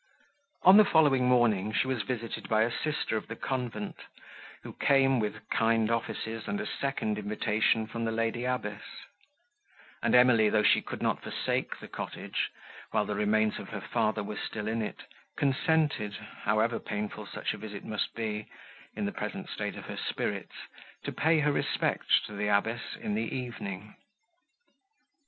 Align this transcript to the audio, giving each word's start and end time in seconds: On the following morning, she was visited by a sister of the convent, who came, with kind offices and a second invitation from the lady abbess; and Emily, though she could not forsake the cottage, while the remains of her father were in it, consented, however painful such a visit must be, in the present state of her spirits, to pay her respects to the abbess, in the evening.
On 0.63 0.77
the 0.77 0.83
following 0.83 1.27
morning, 1.29 1.71
she 1.71 1.85
was 1.85 2.01
visited 2.01 2.49
by 2.49 2.63
a 2.63 2.71
sister 2.71 3.17
of 3.17 3.27
the 3.27 3.35
convent, 3.35 3.97
who 4.63 4.73
came, 4.73 5.19
with 5.19 5.47
kind 5.51 5.91
offices 5.91 6.47
and 6.47 6.59
a 6.59 6.65
second 6.65 7.19
invitation 7.19 7.85
from 7.85 8.03
the 8.03 8.11
lady 8.11 8.43
abbess; 8.45 8.81
and 10.01 10.15
Emily, 10.15 10.49
though 10.49 10.63
she 10.63 10.81
could 10.81 11.03
not 11.03 11.21
forsake 11.21 11.77
the 11.79 11.87
cottage, 11.87 12.49
while 12.89 13.05
the 13.05 13.13
remains 13.13 13.59
of 13.59 13.69
her 13.69 13.79
father 13.93 14.23
were 14.23 14.37
in 14.55 14.81
it, 14.81 15.03
consented, 15.37 16.15
however 16.45 16.79
painful 16.79 17.27
such 17.27 17.53
a 17.53 17.57
visit 17.59 17.85
must 17.85 18.15
be, 18.15 18.47
in 18.95 19.05
the 19.05 19.11
present 19.11 19.49
state 19.49 19.75
of 19.75 19.85
her 19.85 19.97
spirits, 19.97 20.55
to 21.03 21.11
pay 21.11 21.41
her 21.41 21.51
respects 21.51 22.19
to 22.25 22.33
the 22.33 22.47
abbess, 22.47 22.95
in 22.99 23.13
the 23.13 23.35
evening. 23.37 23.93